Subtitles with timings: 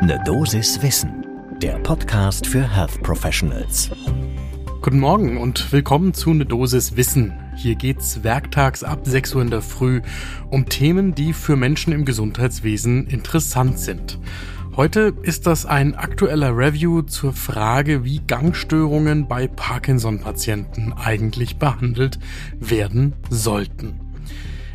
[0.00, 1.26] Ne Dosis Wissen,
[1.60, 3.90] der Podcast für Health Professionals.
[4.80, 7.32] Guten Morgen und willkommen zu Ne Dosis Wissen.
[7.56, 10.00] Hier geht's werktags ab 6 Uhr in der Früh
[10.50, 14.20] um Themen, die für Menschen im Gesundheitswesen interessant sind.
[14.76, 22.20] Heute ist das ein aktueller Review zur Frage, wie Gangstörungen bei Parkinson-Patienten eigentlich behandelt
[22.60, 24.00] werden sollten.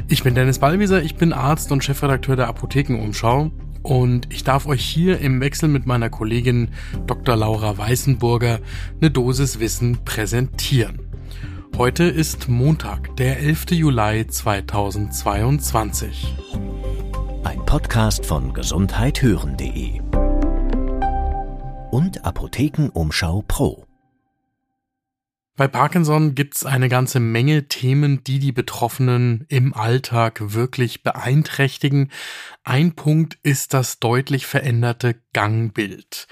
[0.10, 3.52] Ich bin Dennis Ballwieser, ich bin Arzt und Chefredakteur der Apothekenumschau
[3.84, 6.70] und ich darf euch hier im Wechsel mit meiner Kollegin
[7.06, 7.36] Dr.
[7.36, 8.60] Laura Weißenburger
[9.00, 11.00] eine Dosis Wissen präsentieren.
[11.78, 13.72] Heute ist Montag, der 11.
[13.72, 16.36] Juli 2022.
[17.44, 20.02] Ein Podcast von gesundheithören.de
[21.92, 23.86] und Apothekenumschau Pro.
[25.56, 32.12] Bei Parkinson gibt's eine ganze Menge Themen, die die Betroffenen im Alltag wirklich beeinträchtigen.
[32.64, 36.28] Ein Punkt ist das deutlich veränderte Gangbild.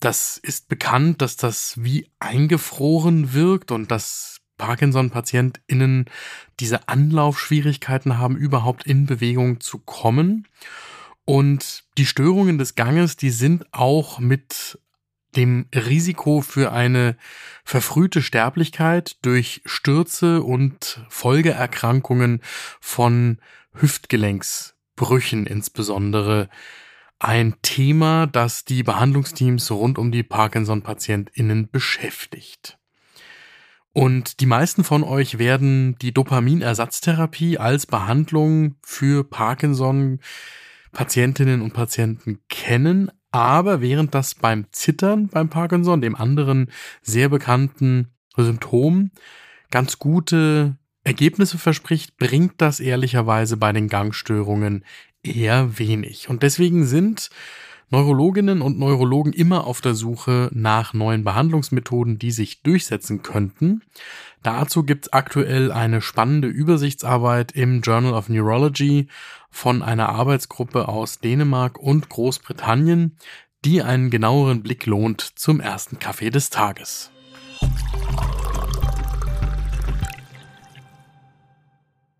[0.00, 6.04] Das ist bekannt, dass das wie eingefroren wirkt und dass Parkinson-PatientInnen
[6.60, 10.46] diese Anlaufschwierigkeiten haben, überhaupt in Bewegung zu kommen.
[11.24, 14.78] Und die Störungen des Ganges, die sind auch mit
[15.36, 17.16] dem Risiko für eine
[17.64, 22.40] verfrühte Sterblichkeit durch Stürze und Folgeerkrankungen
[22.80, 23.38] von
[23.74, 26.48] Hüftgelenksbrüchen insbesondere
[27.18, 32.78] ein Thema, das die Behandlungsteams rund um die Parkinson-PatientInnen beschäftigt.
[33.92, 40.20] Und die meisten von euch werden die Dopaminersatztherapie als Behandlung für Parkinson
[40.92, 46.70] Patientinnen und Patienten kennen, aber während das beim Zittern beim Parkinson, dem anderen
[47.02, 49.10] sehr bekannten Symptom,
[49.70, 54.84] ganz gute Ergebnisse verspricht, bringt das ehrlicherweise bei den Gangstörungen
[55.22, 56.28] eher wenig.
[56.28, 57.30] Und deswegen sind
[57.90, 63.82] Neurologinnen und Neurologen immer auf der Suche nach neuen Behandlungsmethoden, die sich durchsetzen könnten.
[64.42, 69.08] Dazu gibt's aktuell eine spannende Übersichtsarbeit im Journal of Neurology
[69.50, 73.16] von einer Arbeitsgruppe aus Dänemark und Großbritannien,
[73.64, 77.10] die einen genaueren Blick lohnt zum ersten Kaffee des Tages.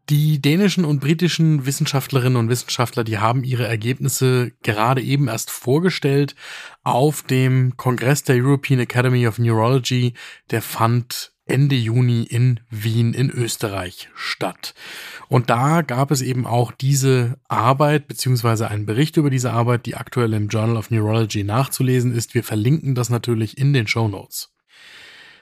[0.09, 6.35] Die dänischen und britischen Wissenschaftlerinnen und Wissenschaftler, die haben ihre Ergebnisse gerade eben erst vorgestellt
[6.83, 10.15] auf dem Kongress der European Academy of Neurology.
[10.51, 14.75] Der fand Ende Juni in Wien in Österreich statt.
[15.29, 19.97] Und da gab es eben auch diese Arbeit beziehungsweise einen Bericht über diese Arbeit, die
[19.97, 22.35] aktuell im Journal of Neurology nachzulesen ist.
[22.35, 24.53] Wir verlinken das natürlich in den Show Notes.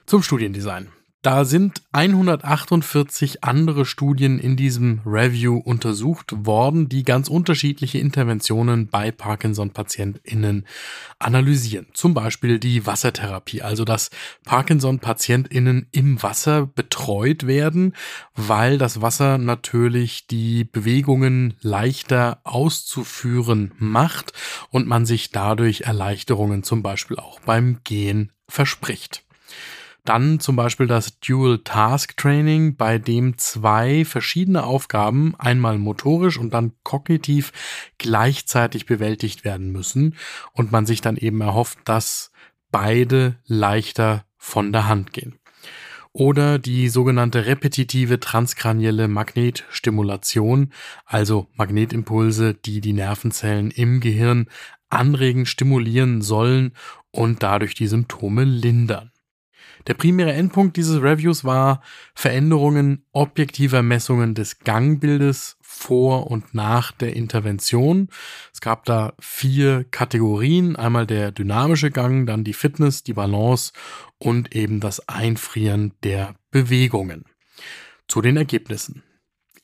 [0.07, 0.89] Zum Studiendesign.
[1.27, 9.11] Da sind 148 andere Studien in diesem Review untersucht worden, die ganz unterschiedliche Interventionen bei
[9.11, 10.69] Parkinson-PatientInnen
[11.19, 11.89] analysieren.
[11.95, 14.11] Zum Beispiel die Wassertherapie, also dass
[14.45, 17.97] Parkinson-PatientInnen im Wasser betreut werden,
[18.37, 24.33] weil das Wasser natürlich die Bewegungen leichter auszuführen macht
[24.71, 29.25] und man sich dadurch Erleichterungen zum Beispiel auch beim Gehen verspricht.
[30.07, 36.55] Dann zum Beispiel das Dual Task Training, bei dem zwei verschiedene Aufgaben, einmal motorisch und
[36.55, 37.53] dann kognitiv,
[37.99, 40.15] gleichzeitig bewältigt werden müssen
[40.53, 42.31] und man sich dann eben erhofft, dass
[42.71, 45.41] beide leichter von der Hand gehen.
[46.13, 50.73] Oder die sogenannte repetitive transkranielle Magnetstimulation,
[51.05, 54.47] also Magnetimpulse, die die Nervenzellen im Gehirn
[54.89, 56.75] anregen, stimulieren sollen
[57.11, 59.11] und dadurch die Symptome lindern.
[59.87, 61.83] Der primäre Endpunkt dieses Reviews war
[62.15, 68.09] Veränderungen objektiver Messungen des Gangbildes vor und nach der Intervention.
[68.53, 70.77] Es gab da vier Kategorien.
[70.77, 73.73] Einmal der dynamische Gang, dann die Fitness, die Balance
[74.19, 77.25] und eben das Einfrieren der Bewegungen.
[78.09, 79.03] Zu den Ergebnissen.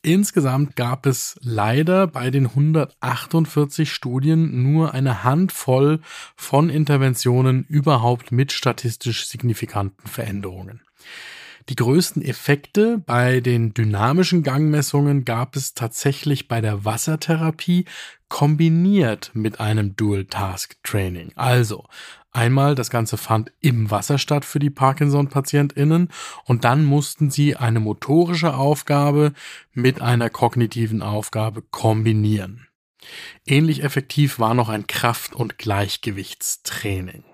[0.04, 6.00] Insgesamt gab es leider bei den 148 Studien nur eine Handvoll
[6.34, 10.80] von Interventionen überhaupt mit statistisch signifikanten Veränderungen.
[11.68, 17.84] Die größten Effekte bei den dynamischen Gangmessungen gab es tatsächlich bei der Wassertherapie
[18.28, 21.30] kombiniert mit einem Dual Task Training.
[21.36, 21.84] Also
[22.32, 26.08] Einmal, das Ganze fand im Wasser statt für die Parkinson-PatientInnen
[26.44, 29.34] und dann mussten sie eine motorische Aufgabe
[29.74, 32.66] mit einer kognitiven Aufgabe kombinieren.
[33.46, 37.24] Ähnlich effektiv war noch ein Kraft- und Gleichgewichtstraining.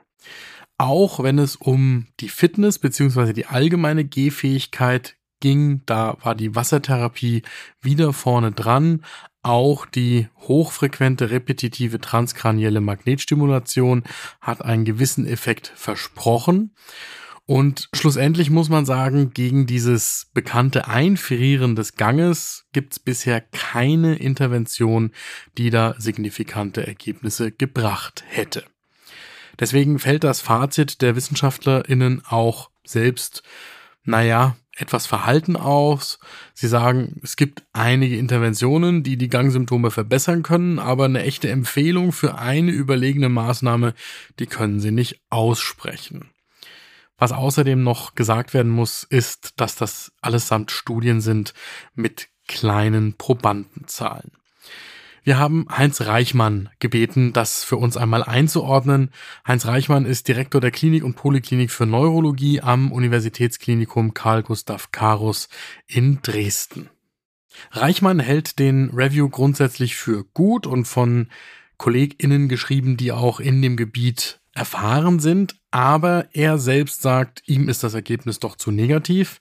[0.78, 3.32] Auch wenn es um die Fitness bzw.
[3.32, 7.42] die allgemeine Gehfähigkeit ging, da war die Wassertherapie
[7.80, 9.04] wieder vorne dran,
[9.48, 14.04] auch die hochfrequente repetitive transkranielle Magnetstimulation
[14.40, 16.74] hat einen gewissen Effekt versprochen.
[17.46, 24.16] Und schlussendlich muss man sagen, gegen dieses bekannte Einfrieren des Ganges gibt es bisher keine
[24.16, 25.12] Intervention,
[25.56, 28.64] die da signifikante Ergebnisse gebracht hätte.
[29.58, 33.42] Deswegen fällt das Fazit der WissenschaftlerInnen auch selbst,
[34.04, 36.18] naja, etwas Verhalten aus.
[36.54, 42.12] Sie sagen, es gibt einige Interventionen, die die Gangsymptome verbessern können, aber eine echte Empfehlung
[42.12, 43.94] für eine überlegene Maßnahme,
[44.38, 46.30] die können sie nicht aussprechen.
[47.18, 51.52] Was außerdem noch gesagt werden muss, ist, dass das allesamt Studien sind
[51.94, 54.30] mit kleinen Probandenzahlen.
[55.22, 59.10] Wir haben Heinz Reichmann gebeten, das für uns einmal einzuordnen.
[59.46, 65.48] Heinz Reichmann ist Direktor der Klinik und Poliklinik für Neurologie am Universitätsklinikum Karl Gustav Karus
[65.86, 66.88] in Dresden.
[67.72, 71.28] Reichmann hält den Review grundsätzlich für gut und von
[71.76, 77.84] KollegInnen geschrieben, die auch in dem Gebiet erfahren sind, aber er selbst sagt, ihm ist
[77.84, 79.38] das Ergebnis doch zu negativ,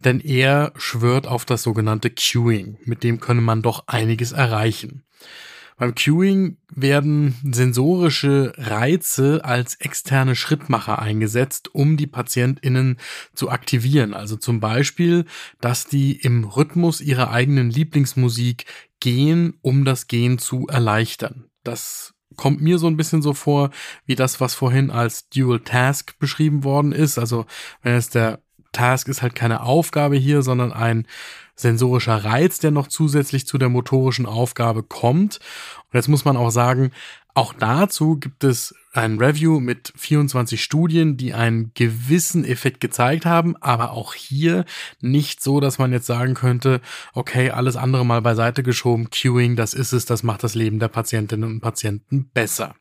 [0.00, 5.04] denn er schwört auf das sogenannte Queuing, mit dem könne man doch einiges erreichen.
[5.78, 12.96] Beim Queuing werden sensorische Reize als externe Schrittmacher eingesetzt, um die PatientInnen
[13.34, 14.14] zu aktivieren.
[14.14, 15.26] Also zum Beispiel,
[15.60, 18.64] dass die im Rhythmus ihrer eigenen Lieblingsmusik
[19.00, 21.50] gehen, um das Gehen zu erleichtern.
[21.62, 23.70] Das kommt mir so ein bisschen so vor,
[24.04, 27.18] wie das, was vorhin als Dual Task beschrieben worden ist.
[27.18, 27.46] Also
[27.82, 28.40] wenn es der
[28.72, 31.06] Task ist halt keine Aufgabe hier, sondern ein
[31.54, 35.40] sensorischer Reiz, der noch zusätzlich zu der motorischen Aufgabe kommt.
[35.96, 36.90] Und jetzt muss man auch sagen,
[37.32, 43.56] auch dazu gibt es ein Review mit 24 Studien, die einen gewissen Effekt gezeigt haben,
[43.62, 44.66] aber auch hier
[45.00, 46.82] nicht so, dass man jetzt sagen könnte,
[47.14, 50.88] okay, alles andere mal beiseite geschoben, Queuing, das ist es, das macht das Leben der
[50.88, 52.74] Patientinnen und Patienten besser.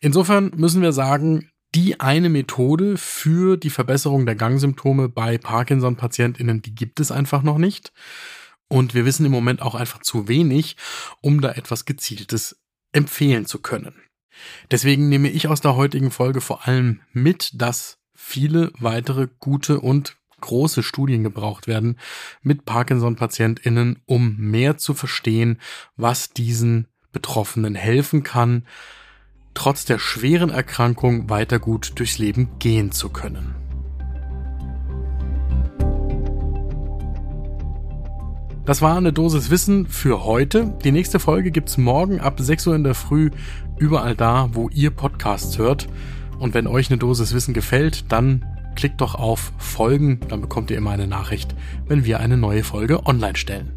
[0.00, 6.74] Insofern müssen wir sagen, die eine Methode für die Verbesserung der Gangsymptome bei Parkinson-PatientInnen, die
[6.74, 7.92] gibt es einfach noch nicht.
[8.68, 10.76] Und wir wissen im Moment auch einfach zu wenig,
[11.20, 12.60] um da etwas Gezieltes
[12.92, 13.94] empfehlen zu können.
[14.70, 20.16] Deswegen nehme ich aus der heutigen Folge vor allem mit, dass viele weitere gute und
[20.40, 21.98] große Studien gebraucht werden
[22.42, 25.60] mit Parkinson-PatientInnen, um mehr zu verstehen,
[25.96, 28.66] was diesen Betroffenen helfen kann,
[29.54, 33.65] trotz der schweren Erkrankung weiter gut durchs Leben gehen zu können.
[38.66, 40.74] Das war eine Dosis Wissen für heute.
[40.82, 43.30] Die nächste Folge gibt's morgen ab 6 Uhr in der Früh
[43.78, 45.88] überall da, wo ihr Podcasts hört.
[46.40, 50.78] Und wenn euch eine Dosis Wissen gefällt, dann klickt doch auf Folgen, dann bekommt ihr
[50.78, 51.54] immer eine Nachricht,
[51.86, 53.72] wenn wir eine neue Folge online stellen.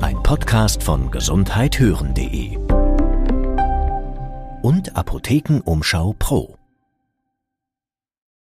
[0.00, 2.58] Ein Podcast von gesundheithören.de
[4.62, 6.56] und Apothekenumschau Pro.